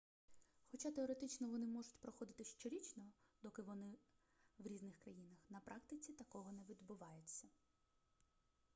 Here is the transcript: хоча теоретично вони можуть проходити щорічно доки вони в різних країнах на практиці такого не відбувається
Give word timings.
хоча 0.71 0.91
теоретично 0.91 1.47
вони 1.47 1.65
можуть 1.67 1.99
проходити 1.99 2.43
щорічно 2.43 3.03
доки 3.43 3.61
вони 3.61 3.93
в 4.59 4.67
різних 4.67 4.97
країнах 4.97 5.37
на 5.49 5.59
практиці 5.59 6.13
такого 6.13 6.51
не 6.51 6.63
відбувається 6.69 7.47